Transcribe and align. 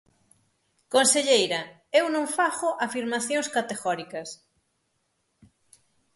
Conselleira, 0.93 1.61
eu 1.99 2.05
non 2.15 2.25
fago 2.37 2.69
afirmacións 2.85 3.47
categóricas. 3.55 4.29